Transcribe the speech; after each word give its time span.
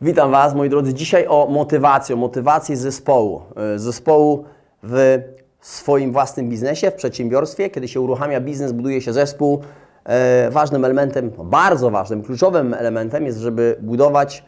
Witam 0.00 0.30
Was, 0.30 0.54
moi 0.54 0.68
drodzy. 0.68 0.94
Dzisiaj 0.94 1.26
o 1.28 1.46
motywacji, 1.50 2.14
o 2.14 2.16
motywacji 2.16 2.76
zespołu. 2.76 3.42
E, 3.74 3.78
Zespołu 3.78 4.44
w 4.82 5.18
swoim 5.60 6.12
własnym 6.12 6.48
biznesie, 6.48 6.90
w 6.90 6.94
przedsiębiorstwie. 6.94 7.70
Kiedy 7.70 7.88
się 7.88 8.00
uruchamia 8.00 8.40
biznes, 8.40 8.72
buduje 8.72 9.00
się 9.00 9.12
zespół. 9.12 9.60
e, 10.04 10.50
Ważnym 10.50 10.84
elementem, 10.84 11.30
bardzo 11.44 11.90
ważnym, 11.90 12.22
kluczowym 12.22 12.74
elementem 12.74 13.26
jest, 13.26 13.38
żeby 13.38 13.76
budować 13.80 14.44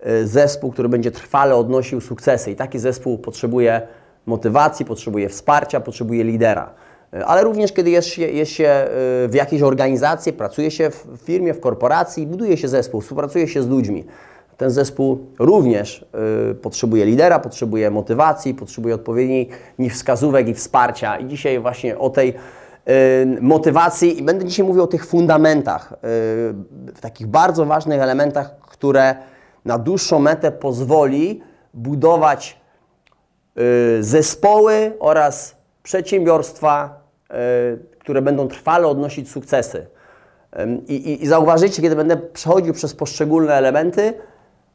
e, 0.00 0.26
zespół, 0.26 0.72
który 0.72 0.88
będzie 0.88 1.10
trwale 1.10 1.56
odnosił 1.56 2.00
sukcesy. 2.00 2.50
I 2.50 2.56
taki 2.56 2.78
zespół 2.78 3.18
potrzebuje 3.18 3.82
motywacji, 4.26 4.86
potrzebuje 4.86 5.28
wsparcia, 5.28 5.80
potrzebuje 5.80 6.24
lidera. 6.24 6.70
Ale 7.26 7.44
również 7.44 7.72
kiedy 7.72 7.90
jest 7.90 8.08
się, 8.08 8.22
jest 8.22 8.52
się 8.52 8.86
w 9.28 9.34
jakiejś 9.34 9.62
organizacji, 9.62 10.32
pracuje 10.32 10.70
się 10.70 10.90
w 10.90 11.06
firmie, 11.24 11.54
w 11.54 11.60
korporacji, 11.60 12.26
buduje 12.26 12.56
się 12.56 12.68
zespół, 12.68 13.00
współpracuje 13.00 13.48
się 13.48 13.62
z 13.62 13.68
ludźmi. 13.68 14.04
Ten 14.56 14.70
zespół 14.70 15.26
również 15.38 16.06
y, 16.50 16.54
potrzebuje 16.54 17.04
lidera, 17.04 17.38
potrzebuje 17.38 17.90
motywacji, 17.90 18.54
potrzebuje 18.54 18.94
odpowiednich 18.94 19.92
wskazówek 19.92 20.48
i 20.48 20.54
wsparcia. 20.54 21.18
I 21.18 21.26
dzisiaj 21.26 21.60
właśnie 21.60 21.98
o 21.98 22.10
tej 22.10 22.34
y, 22.88 23.38
motywacji 23.40 24.20
i 24.20 24.22
będę 24.22 24.44
dzisiaj 24.44 24.66
mówił 24.66 24.82
o 24.82 24.86
tych 24.86 25.06
fundamentach, 25.06 25.94
y, 26.98 27.00
takich 27.00 27.26
bardzo 27.26 27.66
ważnych 27.66 28.00
elementach, 28.00 28.58
które 28.60 29.14
na 29.64 29.78
dłuższą 29.78 30.18
metę 30.18 30.52
pozwoli 30.52 31.42
budować 31.74 32.60
y, 33.98 34.02
zespoły 34.02 34.92
oraz 35.00 35.56
przedsiębiorstwa, 35.82 37.00
y, 37.30 37.34
które 37.98 38.22
będą 38.22 38.48
trwale 38.48 38.86
odnosić 38.86 39.30
sukcesy. 39.30 39.86
Ym, 40.60 40.86
I, 40.86 40.94
i, 40.94 41.24
I 41.24 41.26
zauważycie, 41.26 41.82
kiedy 41.82 41.96
będę 41.96 42.16
przechodził 42.16 42.74
przez 42.74 42.94
poszczególne 42.94 43.54
elementy, 43.54 44.14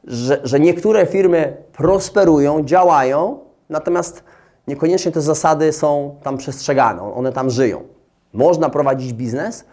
że, 0.04 0.40
że 0.44 0.60
niektóre 0.60 1.06
firmy 1.06 1.58
prosperują, 1.74 2.64
działają, 2.64 3.40
natomiast 3.70 4.24
niekoniecznie 4.68 5.12
te 5.12 5.22
zasady 5.22 5.74
są 5.74 6.16
tam 6.24 6.38
przestrzegane, 6.38 7.14
one 7.14 7.32
tam 7.32 7.50
żyją. 7.50 7.84
Można 8.34 8.70
prowadzić 8.70 9.14
biznes, 9.14 9.66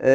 yy, 0.00 0.06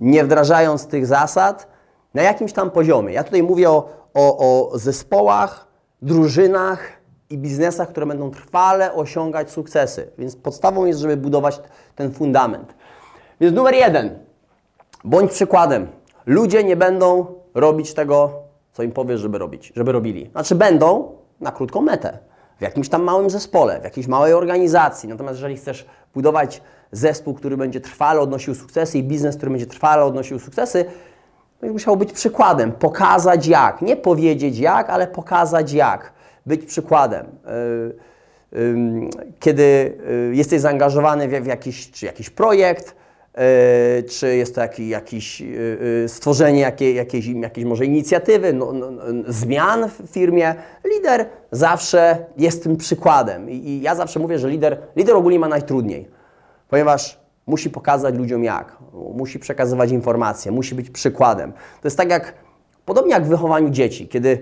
nie 0.00 0.24
wdrażając 0.24 0.86
tych 0.86 1.06
zasad 1.06 1.68
na 2.14 2.22
jakimś 2.22 2.52
tam 2.52 2.70
poziomie. 2.70 3.12
Ja 3.12 3.24
tutaj 3.24 3.42
mówię 3.42 3.70
o, 3.70 3.88
o, 4.14 4.38
o 4.38 4.78
zespołach, 4.78 5.66
drużynach 6.02 6.92
i 7.30 7.38
biznesach, 7.38 7.88
które 7.88 8.06
będą 8.06 8.30
trwale 8.30 8.94
osiągać 8.94 9.50
sukcesy. 9.50 10.10
Więc 10.18 10.36
podstawą 10.36 10.84
jest, 10.84 11.00
żeby 11.00 11.16
budować 11.16 11.60
ten 11.94 12.12
fundament. 12.12 12.74
Więc 13.40 13.56
numer 13.56 13.74
jeden, 13.74 14.18
bądź 15.04 15.32
przykładem. 15.32 15.86
Ludzie 16.26 16.64
nie 16.64 16.76
będą 16.76 17.26
robić 17.54 17.94
tego, 17.94 18.45
co 18.76 18.82
im 18.82 18.92
powiesz, 18.92 19.20
żeby 19.20 19.38
robić, 19.38 19.72
żeby 19.76 19.92
robili. 19.92 20.30
Znaczy 20.32 20.54
będą 20.54 21.12
na 21.40 21.52
krótką 21.52 21.80
metę, 21.80 22.18
w 22.58 22.62
jakimś 22.62 22.88
tam 22.88 23.02
małym 23.02 23.30
zespole, 23.30 23.80
w 23.80 23.84
jakiejś 23.84 24.06
małej 24.06 24.32
organizacji. 24.32 25.08
Natomiast 25.08 25.36
jeżeli 25.36 25.56
chcesz 25.56 25.86
budować 26.14 26.62
zespół, 26.92 27.34
który 27.34 27.56
będzie 27.56 27.80
trwale 27.80 28.20
odnosił 28.20 28.54
sukcesy 28.54 28.98
i 28.98 29.02
biznes, 29.02 29.36
który 29.36 29.50
będzie 29.50 29.66
trwale 29.66 30.04
odnosił 30.04 30.38
sukcesy, 30.38 30.84
no 31.62 31.68
i 31.68 31.70
musiał 31.70 31.96
być 31.96 32.12
przykładem, 32.12 32.72
pokazać 32.72 33.46
jak. 33.46 33.82
Nie 33.82 33.96
powiedzieć 33.96 34.58
jak, 34.58 34.90
ale 34.90 35.06
pokazać 35.06 35.72
jak. 35.72 36.12
Być 36.46 36.64
przykładem. 36.64 37.26
Yy, 38.52 39.10
Kiedy 39.40 39.98
yy, 40.28 40.36
jesteś 40.36 40.60
zaangażowany 40.60 41.40
w 41.40 41.46
jakiś, 41.46 41.90
czy 41.90 42.06
jakiś 42.06 42.30
projekt, 42.30 42.96
czy 44.08 44.36
jest 44.36 44.54
to 44.54 44.60
jakiś, 44.60 44.88
jakiś 44.88 45.40
yy, 45.40 45.78
yy, 46.02 46.08
stworzenie 46.08 46.60
jakiej, 46.60 46.94
jakiejś, 46.94 47.26
jakiejś 47.26 47.66
może 47.66 47.84
inicjatywy, 47.84 48.52
no, 48.52 48.72
no, 48.72 48.90
no, 48.90 49.02
zmian 49.26 49.88
w 49.88 50.10
firmie, 50.10 50.54
lider 50.94 51.26
zawsze 51.50 52.26
jest 52.36 52.62
tym 52.62 52.76
przykładem. 52.76 53.50
I, 53.50 53.54
I 53.54 53.80
ja 53.80 53.94
zawsze 53.94 54.20
mówię, 54.20 54.38
że 54.38 54.48
lider, 54.48 54.78
lider 54.96 55.16
ogólnie 55.16 55.38
ma 55.38 55.48
najtrudniej, 55.48 56.08
ponieważ 56.68 57.20
musi 57.46 57.70
pokazać 57.70 58.14
ludziom 58.14 58.44
jak, 58.44 58.76
musi 59.14 59.38
przekazywać 59.38 59.90
informacje, 59.90 60.52
musi 60.52 60.74
być 60.74 60.90
przykładem. 60.90 61.52
To 61.52 61.86
jest 61.86 61.96
tak 61.96 62.10
jak, 62.10 62.34
podobnie 62.84 63.12
jak 63.12 63.24
w 63.24 63.28
wychowaniu 63.28 63.70
dzieci, 63.70 64.08
kiedy 64.08 64.38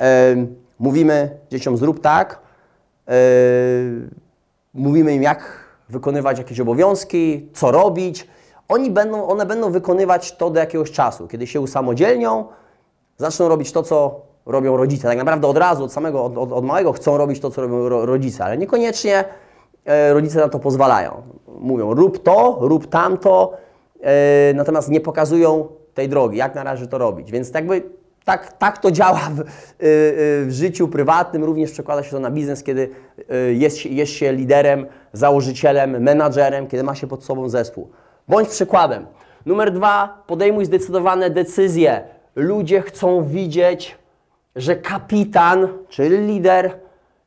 e, 0.00 0.36
mówimy 0.78 1.30
dzieciom 1.50 1.76
zrób 1.76 2.00
tak, 2.00 2.40
e, 3.08 3.12
mówimy 4.74 5.14
im 5.14 5.22
jak 5.22 5.68
wykonywać 5.88 6.38
jakieś 6.38 6.60
obowiązki, 6.60 7.48
co 7.52 7.70
robić, 7.70 8.26
oni 8.68 8.90
będą, 8.90 9.26
one 9.26 9.46
będą 9.46 9.70
wykonywać 9.70 10.36
to 10.36 10.50
do 10.50 10.60
jakiegoś 10.60 10.90
czasu. 10.90 11.28
Kiedy 11.28 11.46
się 11.46 11.60
usamodzielnią, 11.60 12.44
zaczną 13.16 13.48
robić 13.48 13.72
to, 13.72 13.82
co 13.82 14.20
robią 14.46 14.76
rodzice. 14.76 15.08
Tak 15.08 15.18
naprawdę 15.18 15.48
od 15.48 15.56
razu, 15.56 15.84
od 15.84 15.92
samego, 15.92 16.24
od, 16.24 16.38
od, 16.38 16.52
od 16.52 16.64
małego 16.64 16.92
chcą 16.92 17.16
robić 17.16 17.40
to, 17.40 17.50
co 17.50 17.62
robią 17.62 17.88
ro, 17.88 18.06
rodzice, 18.06 18.44
ale 18.44 18.58
niekoniecznie 18.58 19.24
e, 19.84 20.12
rodzice 20.12 20.38
na 20.38 20.48
to 20.48 20.58
pozwalają. 20.58 21.22
Mówią 21.58 21.94
rób 21.94 22.22
to, 22.22 22.58
rób 22.60 22.86
tamto, 22.86 23.52
e, 24.00 24.52
natomiast 24.54 24.88
nie 24.88 25.00
pokazują 25.00 25.68
tej 25.94 26.08
drogi, 26.08 26.38
jak 26.38 26.54
należy 26.54 26.86
to 26.86 26.98
robić. 26.98 27.30
Więc 27.30 27.54
jakby 27.54 27.82
tak, 28.24 28.52
tak 28.52 28.78
to 28.78 28.90
działa 28.90 29.20
w, 29.34 29.40
e, 29.40 29.44
w 29.78 30.48
życiu 30.48 30.88
prywatnym, 30.88 31.44
również 31.44 31.70
przekłada 31.70 32.02
się 32.02 32.10
to 32.10 32.20
na 32.20 32.30
biznes, 32.30 32.62
kiedy 32.62 32.90
jest, 33.52 33.86
jest 33.86 34.12
się 34.12 34.32
liderem, 34.32 34.86
założycielem, 35.12 36.02
menadżerem, 36.02 36.66
kiedy 36.66 36.82
ma 36.82 36.94
się 36.94 37.06
pod 37.06 37.24
sobą 37.24 37.48
zespół. 37.48 37.88
Bądź 38.28 38.48
przykładem. 38.48 39.06
Numer 39.46 39.72
dwa, 39.72 40.22
podejmuj 40.26 40.64
zdecydowane 40.64 41.30
decyzje. 41.30 42.02
Ludzie 42.36 42.82
chcą 42.82 43.24
widzieć, 43.24 43.98
że 44.56 44.76
kapitan, 44.76 45.68
czyli 45.88 46.18
lider, 46.26 46.78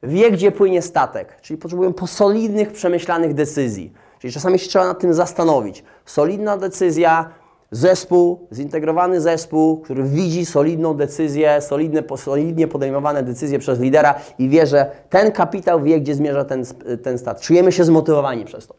wie, 0.03 0.31
gdzie 0.31 0.51
płynie 0.51 0.81
statek. 0.81 1.41
Czyli 1.41 1.57
potrzebują 1.57 1.93
po 1.93 2.07
solidnych, 2.07 2.71
przemyślanych 2.71 3.33
decyzji. 3.33 3.93
Czyli 4.19 4.33
czasami 4.33 4.59
się 4.59 4.69
trzeba 4.69 4.85
nad 4.85 4.99
tym 4.99 5.13
zastanowić. 5.13 5.83
Solidna 6.05 6.57
decyzja, 6.57 7.29
zespół, 7.71 8.47
zintegrowany 8.53 9.21
zespół, 9.21 9.77
który 9.77 10.03
widzi 10.03 10.45
solidną 10.45 10.93
decyzję, 10.93 11.61
solidne, 11.61 12.03
solidnie 12.17 12.67
podejmowane 12.67 13.23
decyzje 13.23 13.59
przez 13.59 13.79
lidera 13.79 14.15
i 14.39 14.49
wie, 14.49 14.67
że 14.67 14.91
ten 15.09 15.31
kapitał 15.31 15.83
wie, 15.83 16.01
gdzie 16.01 16.15
zmierza 16.15 16.45
ten, 16.45 16.63
ten 17.03 17.17
statek. 17.17 17.43
Czujemy 17.43 17.71
się 17.71 17.83
zmotywowani 17.83 18.45
przez 18.45 18.67
to. 18.67 18.75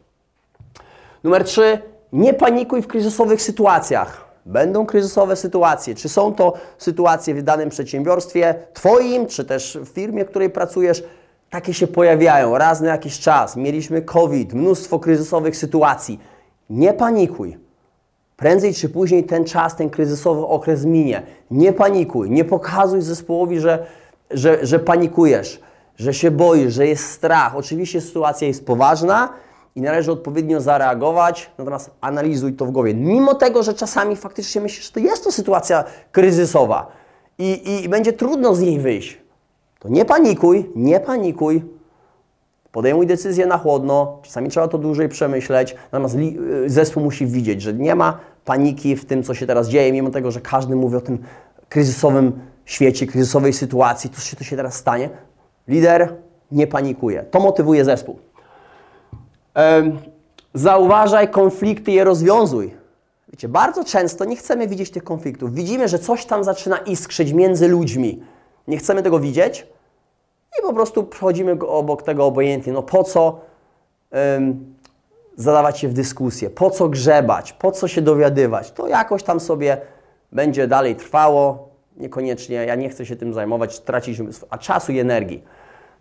Numer 1.25 1.45
trzy, 1.45 1.79
nie 2.13 2.35
panikuj 2.35 2.83
w 2.83 2.87
kryzysowych 2.87 3.43
sytuacjach. 3.43 4.33
Będą 4.47 4.87
kryzysowe 4.87 5.37
sytuacje. 5.37 5.95
Czy 5.95 6.09
są 6.09 6.35
to 6.35 6.55
sytuacje 6.79 7.35
w 7.35 7.43
danym 7.43 7.71
przedsiębiorstwie 7.71 8.55
Twoim, 8.73 9.27
czy 9.27 9.45
też 9.45 9.79
w 9.85 9.89
firmie, 9.89 10.25
w 10.25 10.29
której 10.29 10.51
pracujesz? 10.51 11.05
Takie 11.51 11.75
się 11.75 11.87
pojawiają 11.87 12.59
raz 12.59 12.81
na 12.81 12.89
jakiś 12.89 13.21
czas. 13.21 13.57
Mieliśmy 13.57 14.03
COVID, 14.03 14.55
mnóstwo 14.55 14.99
kryzysowych 14.99 15.57
sytuacji. 15.57 16.21
Nie 16.71 16.93
panikuj. 16.93 17.59
Prędzej 18.37 18.75
czy 18.75 18.89
później 18.89 19.25
ten 19.25 19.45
czas, 19.45 19.77
ten 19.77 19.91
kryzysowy 19.91 20.47
okres 20.47 20.85
minie. 20.85 21.23
Nie 21.51 21.73
panikuj, 21.73 22.31
nie 22.31 22.45
pokazuj 22.45 23.03
zespołowi, 23.03 23.61
że, 23.61 23.87
że, 24.31 24.67
że 24.67 24.79
panikujesz, 24.79 25.61
że 25.97 26.15
się 26.15 26.31
boisz, 26.31 26.75
że 26.75 26.87
jest 26.87 27.11
strach. 27.11 27.57
Oczywiście 27.57 28.01
sytuacja 28.01 28.49
jest 28.49 28.67
poważna 28.67 29.29
i 29.75 29.81
należy 29.81 30.13
odpowiednio 30.13 30.61
zareagować, 30.61 31.51
natomiast 31.59 31.91
analizuj 32.01 32.53
to 32.53 32.67
w 32.67 32.71
głowie. 32.71 32.95
Mimo 32.95 33.35
tego, 33.35 33.63
że 33.63 33.75
czasami 33.75 34.17
faktycznie 34.17 34.61
myślisz, 34.61 34.87
że 34.87 34.93
to 34.93 35.01
jest 35.01 35.25
to 35.25 35.33
sytuacja 35.33 35.85
kryzysowa 36.13 36.87
i, 37.39 37.83
i, 37.85 37.89
będzie 37.89 38.13
trudno 38.13 38.55
z 38.55 38.61
niej 38.61 38.79
wyjść, 38.79 39.21
to 39.79 39.89
nie 39.89 40.05
panikuj, 40.05 40.71
nie 40.75 41.01
panikuj, 41.01 41.63
Podejmuj 42.73 43.07
decyzję 43.07 43.47
na 43.47 43.59
chłodno, 43.59 44.19
czasami 44.23 44.49
trzeba 44.49 44.69
to 44.69 44.79
dłużej 44.79 45.09
przemyśleć, 45.09 45.77
natomiast 45.93 46.15
y, 46.15 46.71
zespół 46.71 47.03
musi 47.03 47.27
widzieć, 47.27 47.63
że 47.63 47.75
nie 47.75 47.95
ma 47.95 48.19
paniki 48.45 48.97
w 48.97 49.05
tym, 49.05 49.23
co 49.23 49.35
się 49.35 49.47
teraz 49.47 49.69
dzieje, 49.69 49.93
mimo 49.93 50.11
tego, 50.11 50.31
że 50.31 50.41
każdy 50.41 50.77
mówi 50.77 50.97
o 50.97 51.01
tym 51.01 51.19
kryzysowym 51.69 52.33
świecie, 52.65 53.07
kryzysowej 53.07 53.53
sytuacji, 53.53 54.11
co 54.11 54.21
się, 54.21 54.37
to 54.37 54.45
się 54.45 54.57
teraz 54.57 54.75
stanie. 54.75 55.11
Lider 55.69 56.15
nie 56.53 56.67
panikuje. 56.67 57.23
To 57.23 57.41
motywuje 57.41 57.85
zespół. 57.85 58.19
Zauważaj 60.55 61.31
konflikty 61.31 61.91
i 61.91 61.95
je 61.95 62.05
rozwiązuj. 62.05 62.75
Wiecie, 63.29 63.49
bardzo 63.49 63.85
często 63.85 64.25
nie 64.25 64.37
chcemy 64.37 64.69
widzieć 64.69 64.91
tych 64.91 65.05
konfliktów. 65.05 65.55
Widzimy, 65.55 65.89
że 65.89 65.99
coś 65.99 66.27
tam 66.27 66.45
zaczyna 66.45 66.79
iskrzyć 66.79 67.33
między 67.33 67.69
ludźmi. 67.69 68.23
Nie 68.69 68.77
chcemy 68.77 69.03
tego 69.03 69.21
widzieć, 69.21 69.67
i 70.59 70.63
po 70.63 70.73
prostu 70.73 71.05
przechodzimy 71.05 71.53
obok 71.67 72.03
tego 72.03 72.27
obojętnie. 72.27 72.73
No 72.73 72.83
po 72.83 73.05
co 73.05 73.41
ym, 74.37 74.75
zadawać 75.37 75.79
się 75.79 75.89
w 75.89 75.93
dyskusję? 75.93 76.51
Po 76.51 76.71
co 76.71 76.89
grzebać? 76.89 77.53
Po 77.53 77.73
co 77.73 77.89
się 77.89 78.03
dowiadywać? 78.03 78.73
To 78.73 78.89
jakoś 78.89 79.23
tam 79.23 79.41
sobie 79.41 79.77
będzie 80.33 80.67
dalej 80.67 80.97
trwało. 80.97 81.69
Niekoniecznie, 81.97 82.57
ja 82.57 82.75
nie 82.75 82.89
chcę 82.89 83.07
się 83.07 83.17
tym 83.17 83.35
zajmować, 83.35 83.81
tracić 83.81 84.19
czasu 84.61 84.93
i 84.93 84.99
energii. 84.99 85.43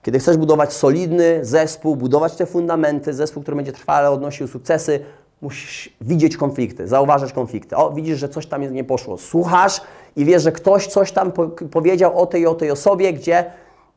Kiedy 0.01 0.19
chcesz 0.19 0.38
budować 0.38 0.74
solidny 0.74 1.45
zespół, 1.45 1.95
budować 1.95 2.36
te 2.36 2.45
fundamenty, 2.45 3.13
zespół, 3.13 3.44
który 3.44 3.56
będzie 3.56 3.71
trwale 3.71 4.12
odnosił 4.12 4.48
sukcesy, 4.48 5.00
musisz 5.42 5.94
widzieć 6.01 6.38
konflikty, 6.38 6.88
zauważać 6.88 7.33
konflikty. 7.33 7.75
O, 7.75 7.92
widzisz, 7.92 8.19
że 8.19 8.30
coś 8.30 8.45
tam 8.45 8.74
nie 8.74 8.83
poszło. 8.83 9.18
Słuchasz 9.18 9.81
i 10.15 10.25
wiesz, 10.25 10.44
że 10.44 10.51
ktoś 10.51 10.88
coś 10.88 11.12
tam 11.12 11.31
po 11.31 11.48
powiedział 11.48 12.19
o 12.19 12.25
tej 12.25 12.48
o 12.48 12.56
tej 12.56 12.71
osobie, 12.71 13.13
gdzie 13.13 13.45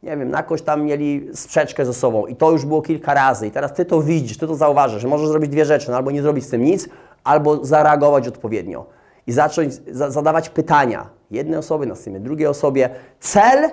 nie 0.02 0.16
wiem, 0.16 0.30
jakoś 0.30 0.62
tam 0.62 0.82
mieli 0.82 1.28
sprzeczkę 1.34 1.86
ze 1.86 1.94
sobą 1.94 2.26
i 2.26 2.36
to 2.36 2.50
już 2.50 2.64
było 2.64 2.82
kilka 2.82 3.14
razy 3.14 3.46
i 3.46 3.50
teraz 3.50 3.74
Ty 3.74 3.84
to 3.84 4.02
widzisz, 4.02 4.38
Ty 4.38 4.46
to 4.46 4.54
zauważasz, 4.54 5.02
że 5.02 5.08
możesz 5.08 5.28
zrobić 5.28 5.50
dwie 5.50 5.64
rzeczy, 5.64 5.90
no 5.90 5.96
albo 5.96 6.10
nie 6.10 6.22
zrobić 6.22 6.44
z 6.44 6.48
tym 6.48 6.64
nic, 6.64 6.88
albo 7.24 7.64
zareagować 7.64 8.28
odpowiednio 8.28 8.86
i 9.26 9.32
zacząć 9.32 9.74
za 9.90 10.10
zadawać 10.10 10.48
pytania 10.48 11.06
jednej 11.30 11.58
osoby, 11.58 11.86
następnie 11.86 12.20
drugiej 12.20 12.46
osobie. 12.46 12.90
Cel 13.20 13.70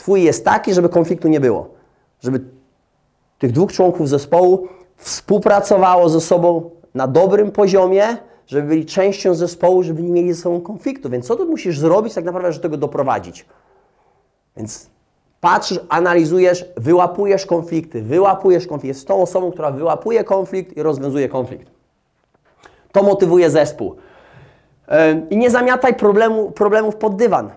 Twój 0.00 0.22
jest 0.22 0.44
taki, 0.44 0.74
żeby 0.74 0.88
konfliktu 0.88 1.28
nie 1.28 1.40
było, 1.40 1.68
żeby 2.20 2.40
tych 3.38 3.52
dwóch 3.52 3.72
członków 3.72 4.08
zespołu 4.08 4.68
współpracowało 4.96 6.08
ze 6.08 6.20
sobą 6.20 6.70
na 6.94 7.06
dobrym 7.06 7.52
poziomie, 7.52 8.16
żeby 8.46 8.68
byli 8.68 8.86
częścią 8.86 9.34
zespołu, 9.34 9.82
żeby 9.82 10.02
nie 10.02 10.10
mieli 10.10 10.32
ze 10.32 10.42
sobą 10.42 10.60
konfliktu. 10.60 11.10
Więc 11.10 11.26
co 11.26 11.36
tu 11.36 11.46
musisz 11.46 11.78
zrobić 11.78 12.14
tak 12.14 12.24
naprawdę, 12.24 12.52
żeby 12.52 12.62
tego 12.62 12.76
doprowadzić? 12.76 13.46
Więc 14.56 14.90
patrzysz, 15.40 15.80
analizujesz, 15.88 16.64
wyłapujesz 16.76 17.46
konflikty, 17.46 18.02
wyłapujesz 18.02 18.66
konflikt. 18.66 18.96
Jest 18.96 19.08
tą 19.08 19.22
osobą, 19.22 19.52
która 19.52 19.70
wyłapuje 19.70 20.24
konflikt 20.24 20.76
i 20.76 20.82
rozwiązuje 20.82 21.28
konflikt. 21.28 21.70
To 22.92 23.02
motywuje 23.02 23.50
zespół. 23.50 23.96
I 25.30 25.36
nie 25.36 25.50
zamiataj 25.50 25.94
problemu, 25.94 26.50
problemów 26.50 26.96
pod 26.96 27.16
dywan. 27.16 27.50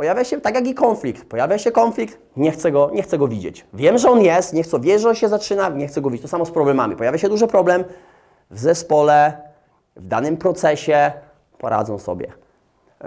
Pojawia 0.00 0.24
się, 0.24 0.40
tak 0.40 0.54
jak 0.54 0.66
i 0.66 0.74
konflikt, 0.74 1.24
pojawia 1.24 1.58
się 1.58 1.72
konflikt, 1.72 2.18
nie 2.36 2.50
chcę, 2.50 2.72
go, 2.72 2.90
nie 2.92 3.02
chcę 3.02 3.18
go 3.18 3.28
widzieć. 3.28 3.66
Wiem, 3.74 3.98
że 3.98 4.10
on 4.10 4.20
jest, 4.20 4.52
nie 4.52 4.62
chcę, 4.62 4.80
wie, 4.80 4.98
że 4.98 5.08
on 5.08 5.14
się 5.14 5.28
zaczyna, 5.28 5.68
nie 5.68 5.86
chcę 5.88 6.00
go 6.00 6.10
widzieć. 6.10 6.22
To 6.22 6.28
samo 6.28 6.46
z 6.46 6.50
problemami. 6.50 6.96
Pojawia 6.96 7.18
się 7.18 7.28
duży 7.28 7.46
problem 7.46 7.84
w 8.50 8.58
zespole, 8.58 9.32
w 9.96 10.06
danym 10.06 10.36
procesie, 10.36 11.12
poradzą 11.58 11.98
sobie. 11.98 12.32
E, 13.00 13.06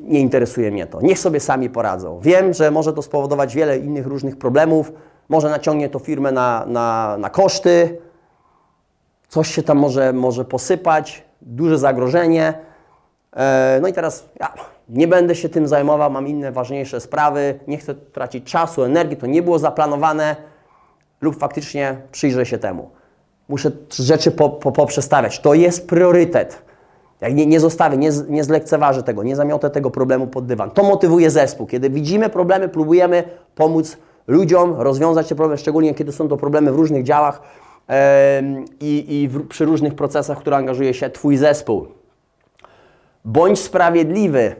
nie 0.00 0.20
interesuje 0.20 0.70
mnie 0.70 0.86
to. 0.86 1.00
Niech 1.00 1.18
sobie 1.18 1.40
sami 1.40 1.70
poradzą. 1.70 2.20
Wiem, 2.20 2.54
że 2.54 2.70
może 2.70 2.92
to 2.92 3.02
spowodować 3.02 3.54
wiele 3.54 3.78
innych 3.78 4.06
różnych 4.06 4.38
problemów, 4.38 4.92
może 5.28 5.50
naciągnie 5.50 5.88
to 5.88 5.98
firmę 5.98 6.32
na, 6.32 6.64
na, 6.66 7.16
na 7.18 7.30
koszty, 7.30 7.98
coś 9.28 9.54
się 9.54 9.62
tam 9.62 9.78
może, 9.78 10.12
może 10.12 10.44
posypać, 10.44 11.24
duże 11.42 11.78
zagrożenie. 11.78 12.54
E, 13.36 13.78
no 13.82 13.88
i 13.88 13.92
teraz 13.92 14.28
ja 14.40 14.71
nie 14.88 15.08
będę 15.08 15.34
się 15.34 15.48
tym 15.48 15.68
zajmował, 15.68 16.10
mam 16.10 16.28
inne 16.28 16.52
ważniejsze 16.52 17.00
sprawy, 17.00 17.58
nie 17.66 17.78
chcę 17.78 17.94
tracić 17.94 18.44
czasu, 18.44 18.82
energii, 18.82 19.16
to 19.16 19.26
nie 19.26 19.42
było 19.42 19.58
zaplanowane 19.58 20.36
lub 21.20 21.38
faktycznie 21.38 21.96
przyjrzę 22.12 22.46
się 22.46 22.58
temu. 22.58 22.90
Muszę 23.48 23.70
rzeczy 23.90 24.30
po, 24.30 24.50
po, 24.50 24.72
poprzestawiać. 24.72 25.40
To 25.40 25.54
jest 25.54 25.88
priorytet. 25.88 26.62
Jak 27.20 27.34
nie, 27.34 27.46
nie 27.46 27.60
zostawię, 27.60 27.96
nie, 27.96 28.10
nie 28.28 28.44
zlekceważę 28.44 29.02
tego, 29.02 29.22
nie 29.22 29.36
zamiotę 29.36 29.70
tego 29.70 29.90
problemu 29.90 30.26
pod 30.26 30.46
dywan. 30.46 30.70
To 30.70 30.82
motywuje 30.82 31.30
zespół. 31.30 31.66
Kiedy 31.66 31.90
widzimy 31.90 32.28
problemy, 32.28 32.68
próbujemy 32.68 33.24
pomóc 33.54 33.96
ludziom 34.26 34.74
rozwiązać 34.80 35.28
te 35.28 35.34
problemy, 35.34 35.58
szczególnie 35.58 35.94
kiedy 35.94 36.12
są 36.12 36.28
to 36.28 36.36
problemy 36.36 36.72
w 36.72 36.76
różnych 36.76 37.02
działach 37.02 37.42
yy, 37.88 37.94
i, 38.80 39.28
w, 39.28 39.48
przy 39.48 39.64
różnych 39.64 39.94
procesach, 39.94 40.38
w 40.38 40.40
które 40.40 40.56
angażuje 40.56 40.94
się 40.94 41.10
Twój 41.10 41.36
zespół. 41.36 41.86
Bądź 43.24 43.58
sprawiedliwy. 43.58 44.56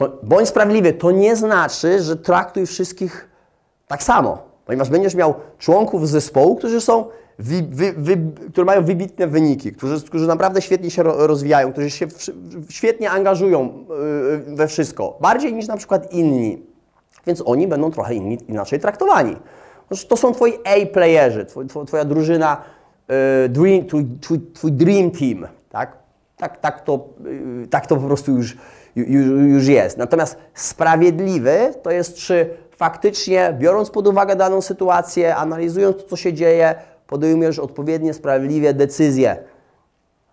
To, 0.00 0.08
bądź 0.22 0.48
sprawiedliwy 0.48 0.92
to 0.92 1.10
nie 1.10 1.36
znaczy, 1.36 2.02
że 2.02 2.16
traktuj 2.16 2.66
wszystkich 2.66 3.28
tak 3.86 4.02
samo, 4.02 4.38
ponieważ 4.66 4.90
będziesz 4.90 5.14
miał 5.14 5.34
członków 5.58 6.08
zespołu, 6.08 6.56
którzy 6.56 6.80
są 6.80 7.04
które 8.52 8.64
mają 8.64 8.84
wybitne 8.84 9.26
wyniki, 9.26 9.72
którzy, 9.72 10.04
którzy 10.04 10.26
naprawdę 10.26 10.62
świetnie 10.62 10.90
się 10.90 11.02
rozwijają, 11.02 11.72
którzy 11.72 11.90
się 11.90 12.06
w, 12.06 12.32
świetnie 12.68 13.10
angażują 13.10 13.84
yy, 14.48 14.56
we 14.56 14.68
wszystko, 14.68 15.18
bardziej 15.20 15.54
niż 15.54 15.66
na 15.66 15.76
przykład 15.76 16.12
inni. 16.12 16.62
Więc 17.26 17.42
oni 17.46 17.68
będą 17.68 17.90
trochę 17.90 18.14
inni, 18.14 18.38
inaczej 18.48 18.80
traktowani. 18.80 19.36
To 20.08 20.16
są 20.16 20.32
twoi 20.34 20.52
A-playerzy, 20.64 21.44
twoj, 21.44 21.66
twoja 21.86 22.04
drużyna, 22.04 22.56
yy, 23.08 23.14
dream, 23.48 23.86
twój, 23.86 24.06
twój, 24.20 24.40
twój 24.54 24.72
dream 24.72 25.10
team, 25.10 25.46
tak? 25.70 25.96
Tak, 26.36 26.60
tak, 26.60 26.80
to, 26.80 27.08
yy, 27.24 27.66
tak 27.66 27.86
to 27.86 27.96
po 27.96 28.02
prostu 28.02 28.32
już 28.32 28.56
już, 28.96 29.66
jest. 29.66 29.98
Natomiast 29.98 30.36
sprawiedliwy 30.54 31.74
to 31.82 31.90
jest, 31.90 32.14
czy 32.16 32.50
faktycznie, 32.70 33.56
biorąc 33.58 33.90
pod 33.90 34.06
uwagę 34.06 34.36
daną 34.36 34.60
sytuację, 34.60 35.36
analizując 35.36 35.96
to, 35.96 36.02
co 36.02 36.16
się 36.16 36.32
dzieje, 36.32 36.74
podejmujesz 37.06 37.58
odpowiednie, 37.58 38.14
sprawiedliwie 38.14 38.74
decyzje. 38.74 39.36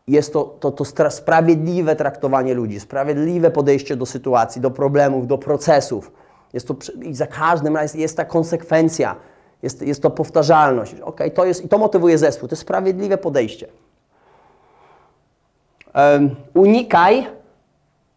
Jest 0.07 0.33
to, 0.33 0.43
to, 0.43 0.71
to 0.71 0.85
sprawiedliwe 1.09 1.95
traktowanie 1.95 2.53
ludzi, 2.53 2.79
sprawiedliwe 2.79 3.51
podejście 3.51 3.95
do 3.95 4.05
sytuacji, 4.05 4.61
do 4.61 4.71
problemów, 4.71 5.27
do 5.27 5.37
procesów. 5.37 6.11
Jest 6.53 6.67
to, 6.67 6.75
I 7.01 7.15
za 7.15 7.27
każdym 7.27 7.75
razem 7.75 8.01
jest 8.01 8.17
ta 8.17 8.25
konsekwencja, 8.25 9.15
jest, 9.63 9.81
jest 9.81 10.01
to 10.01 10.09
powtarzalność. 10.09 10.95
Okay, 11.01 11.31
to 11.31 11.45
jest, 11.45 11.65
I 11.65 11.69
to 11.69 11.77
motywuje 11.77 12.17
zespół. 12.17 12.49
To 12.49 12.53
jest 12.53 12.61
sprawiedliwe 12.61 13.17
podejście. 13.17 13.67
Um, 15.95 16.35
unikaj 16.53 17.27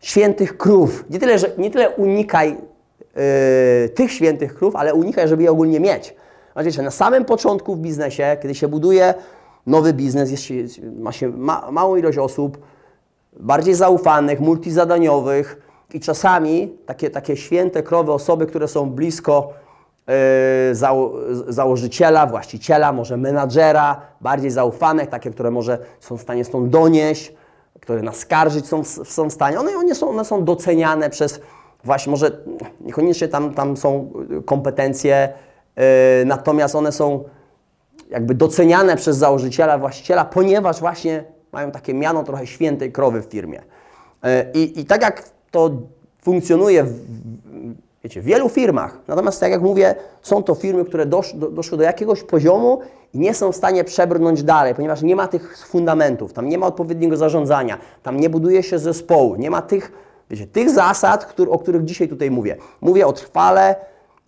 świętych 0.00 0.56
krów. 0.56 1.04
Nie 1.10 1.18
tyle, 1.18 1.38
że, 1.38 1.50
nie 1.58 1.70
tyle 1.70 1.90
unikaj 1.90 2.48
yy, 2.50 3.88
tych 3.88 4.12
świętych 4.12 4.54
krów, 4.54 4.76
ale 4.76 4.94
unikaj, 4.94 5.28
żeby 5.28 5.42
je 5.42 5.50
ogólnie 5.50 5.80
mieć. 5.80 6.14
Znaczy, 6.52 6.82
na 6.82 6.90
samym 6.90 7.24
początku 7.24 7.76
w 7.76 7.78
biznesie, 7.78 8.36
kiedy 8.42 8.54
się 8.54 8.68
buduje 8.68 9.14
nowy 9.66 9.92
biznes, 9.92 10.30
jest, 10.30 10.80
ma 10.98 11.12
się 11.12 11.28
ma, 11.28 11.70
małą 11.70 11.96
ilość 11.96 12.18
osób, 12.18 12.58
bardziej 13.32 13.74
zaufanych, 13.74 14.40
multizadaniowych 14.40 15.62
i 15.94 16.00
czasami 16.00 16.76
takie, 16.86 17.10
takie 17.10 17.36
święte 17.36 17.82
krowy, 17.82 18.12
osoby, 18.12 18.46
które 18.46 18.68
są 18.68 18.90
blisko 18.90 19.52
yy, 20.06 20.14
zało, 20.74 21.12
założyciela, 21.48 22.26
właściciela, 22.26 22.92
może 22.92 23.16
menadżera, 23.16 24.00
bardziej 24.20 24.50
zaufanych, 24.50 25.08
takie, 25.08 25.30
które 25.30 25.50
może 25.50 25.78
są 26.00 26.16
w 26.16 26.22
stanie 26.22 26.44
stąd 26.44 26.68
donieść, 26.68 27.34
które 27.80 28.02
naskarżyć 28.02 28.66
są, 28.66 28.84
są 28.84 29.30
w 29.30 29.32
stanie, 29.32 29.60
one, 29.60 29.76
one, 29.76 29.94
są, 29.94 30.08
one 30.08 30.24
są 30.24 30.44
doceniane 30.44 31.10
przez 31.10 31.40
właśnie, 31.84 32.10
może 32.10 32.30
niekoniecznie 32.80 33.28
tam, 33.28 33.54
tam 33.54 33.76
są 33.76 34.12
kompetencje, 34.44 35.32
yy, 35.76 35.82
natomiast 36.26 36.74
one 36.74 36.92
są 36.92 37.24
jakby 38.10 38.34
doceniane 38.34 38.96
przez 38.96 39.16
założyciela, 39.16 39.78
właściciela, 39.78 40.24
ponieważ 40.24 40.80
właśnie 40.80 41.24
mają 41.52 41.70
takie 41.70 41.94
miano 41.94 42.24
trochę 42.24 42.46
świętej 42.46 42.92
krowy 42.92 43.22
w 43.22 43.24
firmie. 43.24 43.62
Yy, 44.22 44.30
I, 44.54 44.80
I 44.80 44.84
tak 44.84 45.02
jak 45.02 45.30
to 45.50 45.70
funkcjonuje 46.22 46.84
w, 46.84 46.94
wiecie, 48.04 48.20
w 48.20 48.24
wielu 48.24 48.48
firmach, 48.48 48.98
natomiast 49.08 49.40
tak 49.40 49.50
jak 49.50 49.62
mówię, 49.62 49.94
są 50.22 50.42
to 50.42 50.54
firmy, 50.54 50.84
które 50.84 51.06
dosz, 51.06 51.34
do, 51.34 51.50
doszły 51.50 51.78
do 51.78 51.84
jakiegoś 51.84 52.22
poziomu 52.22 52.80
i 53.14 53.18
nie 53.18 53.34
są 53.34 53.52
w 53.52 53.56
stanie 53.56 53.84
przebrnąć 53.84 54.42
dalej, 54.42 54.74
ponieważ 54.74 55.02
nie 55.02 55.16
ma 55.16 55.28
tych 55.28 55.66
fundamentów, 55.66 56.32
tam 56.32 56.48
nie 56.48 56.58
ma 56.58 56.66
odpowiedniego 56.66 57.16
zarządzania, 57.16 57.78
tam 58.02 58.20
nie 58.20 58.30
buduje 58.30 58.62
się 58.62 58.78
zespołu, 58.78 59.36
nie 59.36 59.50
ma 59.50 59.62
tych, 59.62 59.92
wiecie, 60.30 60.46
tych 60.46 60.70
zasad, 60.70 61.24
który, 61.24 61.50
o 61.50 61.58
których 61.58 61.84
dzisiaj 61.84 62.08
tutaj 62.08 62.30
mówię. 62.30 62.56
Mówię 62.80 63.06
o 63.06 63.12
trwale, 63.12 63.76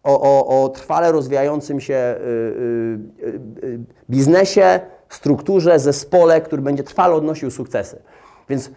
o, 0.02 0.21
o, 0.21 0.64
o 0.64 0.69
trwale 0.69 1.12
rozwijającym 1.12 1.81
się 1.81 2.14
yy, 2.25 3.26
yy, 3.26 3.41
yy, 3.62 3.81
biznesie, 4.11 4.81
strukturze, 5.09 5.79
zespole, 5.79 6.41
który 6.41 6.62
będzie 6.62 6.83
trwale 6.83 7.14
odnosił 7.14 7.50
sukcesy. 7.50 8.02
Więc 8.49 8.71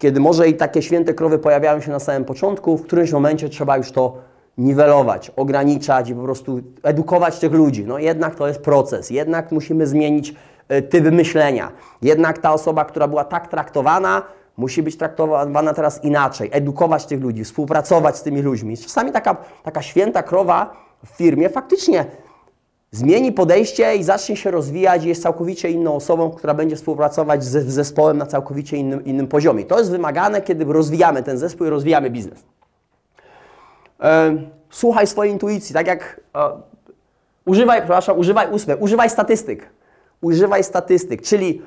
kiedy 0.00 0.20
może 0.20 0.48
i 0.48 0.54
takie 0.54 0.82
święte 0.82 1.14
krowy 1.14 1.38
pojawiają 1.38 1.80
się 1.80 1.90
na 1.90 1.98
samym 1.98 2.24
początku, 2.24 2.76
w 2.76 2.82
którymś 2.82 3.12
momencie 3.12 3.48
trzeba 3.48 3.76
już 3.76 3.92
to 3.92 4.18
niwelować, 4.58 5.32
ograniczać 5.36 6.10
i 6.10 6.14
po 6.14 6.22
prostu 6.22 6.60
edukować 6.82 7.38
tych 7.38 7.52
ludzi. 7.52 7.84
No 7.84 7.98
jednak 7.98 8.34
to 8.34 8.48
jest 8.48 8.60
proces, 8.60 9.10
jednak 9.10 9.52
musimy 9.52 9.86
zmienić 9.86 10.34
e, 10.68 10.82
typ 10.82 11.04
myślenia. 11.12 11.72
Jednak 12.02 12.38
ta 12.38 12.52
osoba, 12.52 12.84
która 12.84 13.08
była 13.08 13.24
tak 13.24 13.48
traktowana, 13.48 14.22
musi 14.56 14.82
być 14.82 14.96
traktowana 14.96 15.74
teraz 15.74 16.04
inaczej. 16.04 16.50
Edukować 16.52 17.06
tych 17.06 17.20
ludzi, 17.20 17.44
współpracować 17.44 18.16
z 18.16 18.22
tymi 18.22 18.42
ludźmi. 18.42 18.76
Czasami 18.76 19.12
taka, 19.12 19.36
taka 19.62 19.82
święta 19.82 20.22
krowa 20.22 20.76
w 21.06 21.08
firmie 21.08 21.48
faktycznie 21.48 22.04
zmieni 22.90 23.32
podejście 23.32 23.96
i 23.96 24.04
zacznie 24.04 24.36
się 24.36 24.50
rozwijać 24.50 25.04
i 25.04 25.08
jest 25.08 25.22
całkowicie 25.22 25.70
inną 25.70 25.94
osobą, 25.94 26.30
która 26.30 26.54
będzie 26.54 26.76
współpracować 26.76 27.44
z 27.44 27.66
zespołem 27.66 28.18
na 28.18 28.26
całkowicie 28.26 28.76
innym, 28.76 29.04
innym 29.04 29.26
poziomie. 29.26 29.64
To 29.64 29.78
jest 29.78 29.90
wymagane, 29.90 30.42
kiedy 30.42 30.64
rozwijamy 30.64 31.22
ten 31.22 31.38
zespół 31.38 31.66
i 31.66 31.70
rozwijamy 31.70 32.10
biznes. 32.10 32.44
słuchaj 34.70 35.06
swojej 35.06 35.32
intuicji, 35.32 35.74
tak 35.74 35.86
jak 35.86 36.20
używaj, 37.44 37.78
przepraszam, 37.78 38.18
używaj 38.18 38.50
ósme, 38.50 38.76
używaj 38.76 39.10
statystyk. 39.10 39.70
Używaj 40.20 40.64
statystyk, 40.64 41.22
czyli 41.22 41.62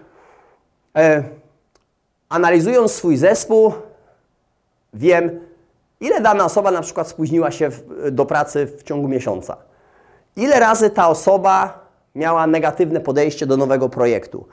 analizując 2.29 2.91
swój 2.91 3.17
zespół, 3.17 3.73
wiem, 4.93 5.39
ile 5.99 6.21
dana 6.21 6.45
osoba 6.45 6.71
na 6.71 6.81
przykład 6.81 7.07
spóźniła 7.07 7.51
się 7.51 7.69
do 8.11 8.25
pracy 8.25 8.65
w 8.65 8.83
ciągu 8.83 9.07
miesiąca 9.07 9.57
Ile 10.35 10.59
razy 10.59 10.89
ta 10.89 11.07
osoba 11.07 11.79
miała 12.15 12.47
negatywne 12.47 12.99
podejście 12.99 13.45
do 13.45 13.57
nowego 13.57 13.89
projektu? 13.89 14.47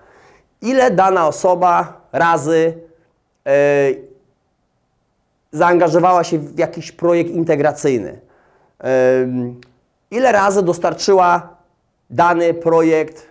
Ile 0.62 0.90
dana 0.90 1.26
osoba 1.26 2.00
razy 2.12 2.74
yy, 3.44 3.52
zaangażowała 5.52 6.24
się 6.24 6.38
w 6.38 6.58
jakiś 6.58 6.92
projekt 6.92 7.30
integracyjny? 7.30 8.20
Ile 10.10 10.32
razy 10.32 10.62
dostarczyła 10.62 11.56
dany 12.10 12.54
projekt, 12.54 13.28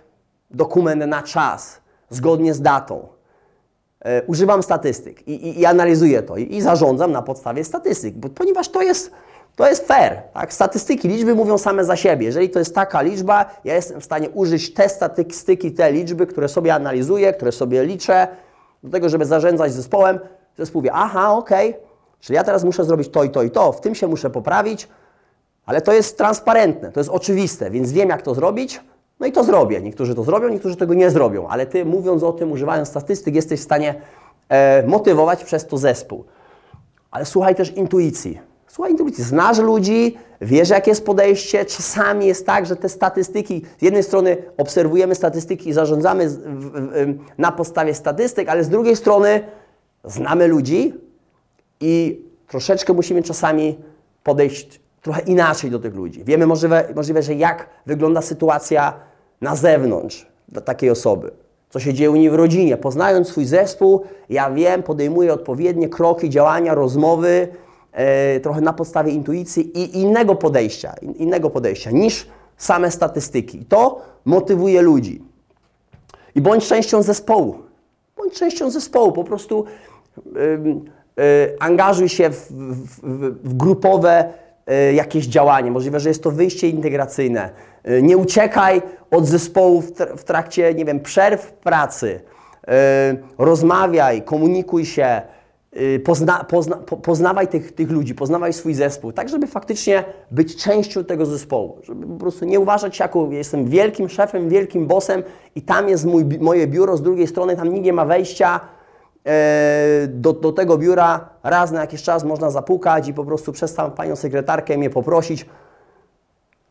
dokument 0.50 1.06
na 1.06 1.22
czas, 1.22 1.80
zgodnie 2.10 2.54
z 2.54 2.62
datą? 2.62 3.08
E, 4.04 4.22
używam 4.22 4.62
statystyk 4.62 5.28
i, 5.28 5.32
i, 5.32 5.60
i 5.60 5.66
analizuję 5.66 6.22
to 6.22 6.36
i, 6.36 6.56
i, 6.56 6.62
zarządzam 6.62 7.12
na 7.12 7.22
podstawie 7.22 7.64
statystyk, 7.64 8.14
bo, 8.14 8.28
ponieważ 8.28 8.68
to 8.68 8.82
jest, 8.82 9.10
to 9.60 9.68
jest 9.68 9.86
fair. 9.86 10.22
Tak? 10.34 10.52
Statystyki, 10.52 11.08
liczby 11.08 11.34
mówią 11.34 11.58
same 11.58 11.84
za 11.84 11.96
siebie. 11.96 12.26
Jeżeli 12.26 12.50
to 12.50 12.58
jest 12.58 12.74
taka 12.74 13.02
liczba, 13.02 13.46
ja 13.64 13.74
jestem 13.74 14.00
w 14.00 14.04
stanie 14.04 14.30
użyć 14.30 14.74
te 14.74 14.88
statystyki, 14.88 15.72
te 15.72 15.92
liczby, 15.92 16.26
które 16.26 16.48
sobie 16.48 16.74
analizuję, 16.74 17.32
które 17.32 17.52
sobie 17.52 17.84
liczę, 17.84 18.28
do 18.82 18.90
tego, 18.90 19.08
żeby 19.08 19.24
zarządzać 19.24 19.72
zespołem. 19.72 20.18
Zespół 20.58 20.82
wie, 20.82 20.92
aha, 20.92 21.32
okej, 21.32 21.70
okay, 21.70 21.82
czyli 22.20 22.36
ja 22.36 22.44
teraz 22.44 22.64
muszę 22.64 22.84
zrobić 22.84 23.08
to 23.08 23.24
i 23.24 23.30
to 23.30 23.42
i 23.42 23.50
to, 23.50 23.72
w 23.72 23.80
tym 23.80 23.94
się 23.94 24.06
muszę 24.06 24.30
poprawić, 24.30 24.88
ale 25.66 25.80
to 25.80 25.92
jest 25.92 26.18
transparentne, 26.18 26.92
to 26.92 27.00
jest 27.00 27.10
oczywiste, 27.10 27.70
więc 27.70 27.92
wiem, 27.92 28.08
jak 28.08 28.22
to 28.22 28.34
zrobić, 28.34 28.80
no 29.20 29.26
i 29.26 29.32
to 29.32 29.44
zrobię. 29.44 29.80
Niektórzy 29.80 30.14
to 30.14 30.24
zrobią, 30.24 30.48
niektórzy 30.48 30.76
tego 30.76 30.94
nie 30.94 31.10
zrobią, 31.10 31.48
ale 31.48 31.66
ty 31.66 31.84
mówiąc 31.84 32.22
o 32.22 32.32
tym, 32.32 32.52
używając 32.52 32.88
statystyk, 32.88 33.34
jesteś 33.34 33.60
w 33.60 33.62
stanie 33.62 33.94
e, 34.48 34.86
motywować 34.86 35.44
przez 35.44 35.66
to 35.66 35.78
zespół. 35.78 36.24
Ale 37.10 37.24
słuchaj 37.24 37.54
też 37.54 37.76
intuicji. 37.76 38.49
Słuchaj 38.72 38.92
intuicji. 38.92 39.24
Znasz 39.24 39.58
ludzi, 39.58 40.16
wiesz, 40.40 40.68
jakie 40.68 40.90
jest 40.90 41.04
podejście. 41.04 41.64
Czasami 41.64 42.26
jest 42.26 42.46
tak, 42.46 42.66
że 42.66 42.76
te 42.76 42.88
statystyki, 42.88 43.62
z 43.78 43.82
jednej 43.82 44.02
strony 44.02 44.36
obserwujemy 44.56 45.14
statystyki 45.14 45.68
i 45.68 45.72
zarządzamy 45.72 46.28
w, 46.28 46.34
w, 46.34 47.18
na 47.38 47.52
podstawie 47.52 47.94
statystyk, 47.94 48.48
ale 48.48 48.64
z 48.64 48.68
drugiej 48.68 48.96
strony 48.96 49.44
znamy 50.04 50.46
ludzi 50.46 50.94
i 51.80 52.22
troszeczkę 52.48 52.92
musimy 52.92 53.22
czasami 53.22 53.78
podejść 54.24 54.80
trochę 55.02 55.20
inaczej 55.20 55.70
do 55.70 55.78
tych 55.78 55.94
ludzi. 55.94 56.24
Wiemy 56.24 56.46
możliwe, 56.46 56.84
możliwe 56.96 57.22
że 57.22 57.34
jak 57.34 57.68
wygląda 57.86 58.22
sytuacja 58.22 58.94
na 59.40 59.56
zewnątrz 59.56 60.26
dla 60.48 60.62
takiej 60.62 60.90
osoby. 60.90 61.30
Co 61.70 61.80
się 61.80 61.94
dzieje 61.94 62.10
u 62.10 62.16
niej 62.16 62.30
w 62.30 62.34
rodzinie. 62.34 62.76
Poznając 62.76 63.28
swój 63.28 63.44
zespół, 63.44 64.04
ja 64.28 64.50
wiem, 64.50 64.82
podejmuję 64.82 65.32
odpowiednie 65.32 65.88
kroki, 65.88 66.30
działania, 66.30 66.74
rozmowy, 66.74 67.48
trochę 68.42 68.60
na 68.60 68.72
podstawie 68.72 69.12
intuicji 69.12 69.78
i 69.78 69.98
innego 69.98 70.34
podejścia, 70.34 70.94
in, 71.02 71.12
innego 71.12 71.50
podejścia 71.50 71.90
niż 71.90 72.26
same 72.56 72.90
statystyki. 72.90 73.64
To 73.64 74.02
motywuje 74.24 74.82
ludzi. 74.82 75.22
I 76.34 76.40
bądź 76.40 76.68
częścią 76.68 77.02
zespołu. 77.02 77.58
Bądź 78.16 78.34
częścią 78.34 78.70
zespołu. 78.70 79.12
Po 79.12 79.24
prostu 79.24 79.64
y, 81.18 81.56
angażuj 81.60 82.08
się 82.08 82.30
w, 82.30 82.46
w, 82.50 83.00
w 83.48 83.56
grupowe 83.56 84.32
y, 84.90 84.92
jakieś 84.94 85.26
działanie. 85.26 85.70
Możliwe, 85.70 86.00
że 86.00 86.08
jest 86.08 86.22
to 86.22 86.30
wyjście 86.30 86.68
integracyjne 86.68 87.50
Y, 87.88 88.02
nie 88.02 88.16
uciekaj 88.16 88.82
od 89.10 89.26
zespołu 89.26 89.82
w 90.16 90.24
trakcie, 90.24 90.74
nie 90.74 90.84
wiem, 90.84 91.00
przerw 91.00 91.52
pracy. 91.52 92.20
Y, 92.20 92.68
rozmawiaj, 93.38 94.22
komunikuj 94.22 94.86
się, 94.86 95.22
pozna, 96.04 96.44
pozna, 96.44 96.76
poznawaj 96.76 97.48
tych, 97.48 97.72
tych 97.72 97.90
ludzi, 97.90 98.14
poznawaj 98.14 98.52
swój 98.52 98.74
zespół, 98.74 99.12
tak 99.12 99.28
żeby 99.28 99.46
faktycznie 99.46 100.04
być 100.30 100.56
częścią 100.56 101.04
tego 101.04 101.26
zespołu. 101.26 101.78
Żeby 101.82 102.06
po 102.06 102.16
prostu 102.16 102.44
nie 102.44 102.60
uważać 102.60 102.96
się 102.96 103.04
jako 103.04 103.28
jestem 103.30 103.66
wielkim 103.66 104.08
szefem, 104.08 104.48
wielkim 104.48 104.86
bossem 104.86 105.22
i 105.54 105.62
tam 105.62 105.88
jest 105.88 106.04
mój, 106.04 106.24
moje 106.24 106.66
biuro, 106.66 106.96
z 106.96 107.02
drugiej 107.02 107.26
strony 107.26 107.56
tam 107.56 107.68
nikt 107.68 107.84
nie 107.84 107.92
ma 107.92 108.04
wejścia. 108.04 108.60
Do, 110.08 110.32
do 110.32 110.52
tego 110.52 110.78
biura 110.78 111.28
raz 111.42 111.72
na 111.72 111.80
jakiś 111.80 112.02
czas 112.02 112.24
można 112.24 112.50
zapukać 112.50 113.08
i 113.08 113.14
po 113.14 113.24
prostu 113.24 113.52
przez 113.52 113.74
tam 113.74 113.90
panią 113.90 114.16
sekretarkę 114.16 114.78
mnie 114.78 114.90
poprosić, 114.90 115.46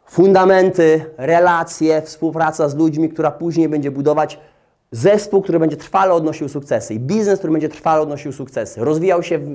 fundamenty, 0.05 1.05
relacje, 1.17 2.01
współpraca 2.01 2.69
z 2.69 2.75
ludźmi, 2.75 3.09
która 3.09 3.31
później 3.31 3.69
będzie 3.69 3.91
budować 3.91 4.39
zespół, 4.91 5.41
który 5.41 5.59
będzie 5.59 5.77
trwale 5.77 6.13
odnosił 6.13 6.49
sukcesy 6.49 6.93
i 6.93 6.99
biznes, 6.99 7.39
który 7.39 7.53
będzie 7.53 7.69
trwale 7.69 8.01
odnosił 8.01 8.31
sukcesy. 8.31 8.85
Rozwijał 8.85 9.23
się 9.23 9.37
w, 9.37 9.49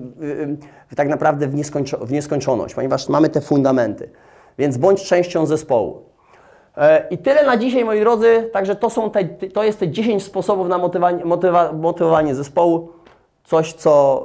w, 0.90 0.94
tak 0.96 1.08
naprawdę 1.08 1.48
w, 1.48 1.54
nieskończo, 1.54 1.98
w 1.98 2.12
nieskończoność, 2.12 2.74
ponieważ 2.74 3.08
mamy 3.08 3.28
te 3.28 3.40
fundamenty. 3.40 4.10
Więc 4.58 4.76
bądź 4.76 5.04
częścią 5.04 5.46
zespołu. 5.46 6.02
E, 6.76 7.06
I 7.10 7.18
tyle 7.18 7.46
na 7.46 7.56
dzisiaj, 7.56 7.84
moi 7.84 8.00
drodzy. 8.00 8.50
Także 8.52 8.76
to, 8.76 8.90
są 8.90 9.10
te, 9.10 9.24
to 9.24 9.64
jest 9.64 9.78
te 9.78 9.88
10 9.88 10.22
sposobów 10.22 10.68
na 10.68 10.78
motywowanie, 10.78 11.24
motywa, 11.24 11.72
motywowanie 11.72 12.34
zespołu. 12.34 12.88
Coś, 13.44 13.72
co 13.72 14.24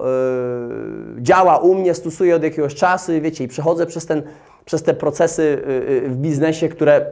yy, 1.15 1.21
działa 1.21 1.57
u 1.57 1.75
mnie, 1.75 1.93
stosuję 1.93 2.35
od 2.35 2.43
jakiegoś 2.43 2.75
czasu, 2.75 3.11
wiecie, 3.21 3.43
i 3.43 3.47
przechodzę 3.47 3.85
przez 3.85 4.05
ten 4.05 4.23
przez 4.69 4.83
te 4.83 4.93
procesy 4.93 5.43
y, 5.43 6.09
w 6.09 6.15
biznesie, 6.15 6.69
które, 6.69 7.05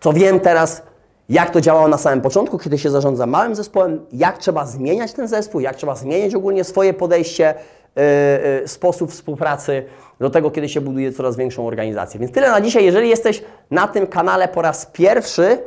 co 0.00 0.12
wiem 0.12 0.40
teraz, 0.40 0.82
jak 1.30 1.50
to 1.50 1.60
działało 1.60 1.88
na 1.88 1.98
samym 1.98 2.20
początku, 2.20 2.58
kiedy 2.58 2.78
się 2.78 2.90
zarządza 2.90 3.26
małym 3.26 3.54
zespołem, 3.54 4.06
jak 4.12 4.38
trzeba 4.38 4.66
zmieniać 4.66 5.12
ten 5.12 5.28
zespół, 5.28 5.60
jak 5.60 5.76
trzeba 5.76 5.94
zmieniać 5.94 6.34
ogólnie 6.34 6.64
swoje 6.64 6.94
podejście, 6.94 7.54
yy, 7.96 8.68
sposób 8.68 9.10
współpracy 9.10 9.84
do 10.20 10.30
tego, 10.30 10.50
kiedy 10.50 10.68
się 10.68 10.80
buduje 10.80 11.12
coraz 11.12 11.36
większą 11.36 11.66
organizację. 11.66 12.20
Więc 12.20 12.32
tyle 12.32 12.50
na 12.50 12.60
dzisiaj. 12.60 12.84
Jeżeli 12.84 13.08
jesteś 13.08 13.42
na 13.70 13.88
tym 13.88 14.06
kanale 14.06 14.48
po 14.48 14.62
raz 14.62 14.86
pierwszy 14.86 15.58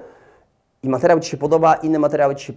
i 0.84 0.90
materiał 0.90 1.20
Ci 1.20 1.30
się 1.30 1.38
podoba, 1.38 1.76
inne 1.76 2.00
materiały 2.00 2.36
Ci 2.36 2.46
się 2.46 2.54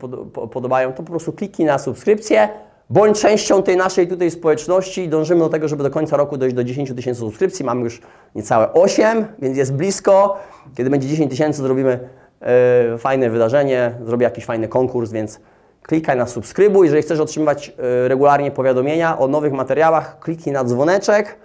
podobają, 0.51 0.93
to 0.93 1.03
po 1.03 1.11
prostu 1.11 1.33
kliknij 1.33 1.69
na 1.69 1.79
subskrypcję. 1.79 2.49
Bądź 2.91 3.21
częścią 3.21 3.63
tej 3.63 3.77
naszej 3.77 4.09
tutaj 4.09 4.31
społeczności. 4.31 5.09
Dążymy 5.09 5.41
do 5.41 5.49
tego, 5.49 5.69
żeby 5.69 5.83
do 5.83 5.91
końca 5.91 6.17
roku 6.17 6.37
dojść 6.37 6.57
do 6.57 6.65
10 6.65 6.93
tysięcy 6.97 7.21
subskrypcji. 7.21 7.65
Mamy 7.65 7.83
już 7.83 8.01
niecałe 8.35 8.73
8, 8.73 9.27
więc 9.39 9.57
jest 9.57 9.75
blisko. 9.75 10.37
Kiedy 10.77 10.91
będzie 10.91 11.09
10 11.09 11.31
tysięcy, 11.31 11.63
zrobimy 11.63 12.09
fajne 12.99 13.31
wydarzenie, 13.31 13.95
zrobię 14.05 14.25
jakiś 14.25 14.45
fajny 14.45 14.69
konkurs, 14.69 15.13
więc 15.13 15.41
klikaj 15.83 16.17
na 16.17 16.27
subskrybuj. 16.27 16.87
Jeżeli 16.87 17.03
chcesz 17.03 17.21
otrzymywać 17.21 17.69
e, 17.69 18.09
regularnie 18.09 18.51
powiadomienia 18.51 19.19
o 19.19 19.29
nowych 19.29 19.53
materiałach, 19.53 20.19
kliknij 20.19 20.53
na 20.53 20.65
dzwoneczek. 20.65 21.37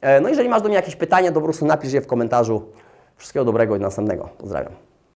E, 0.00 0.20
no 0.20 0.28
jeżeli 0.28 0.48
masz 0.48 0.62
do 0.62 0.68
mnie 0.68 0.76
jakieś 0.76 0.96
pytania, 0.96 1.28
to 1.28 1.34
po 1.34 1.44
prostu 1.44 1.66
napisz 1.66 1.92
je 1.92 2.00
w 2.00 2.06
komentarzu. 2.06 2.62
Wszystkiego 3.16 3.44
dobrego 3.44 3.76
i 3.76 3.80
następnego. 3.80 4.28
Pozdrawiam. 4.38 4.87